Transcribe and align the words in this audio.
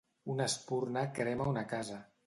Una 0.35 0.47
espurna 0.51 1.05
crema 1.21 1.51
una 1.55 1.67
casa. 1.77 2.05